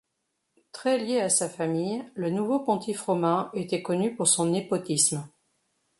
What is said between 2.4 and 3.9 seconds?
pontife romain était